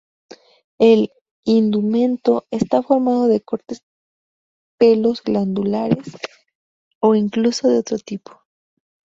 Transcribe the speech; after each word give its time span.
El 0.79 1.11
indumento 1.43 2.47
está 2.49 2.81
formado 2.81 3.27
de 3.27 3.39
cortos 3.39 3.83
pelos 4.79 5.21
glandulares 5.21 6.17
o 6.99 7.13
incluso 7.13 7.67
de 7.67 7.77
otro 7.77 7.99
tipo. 7.99 8.41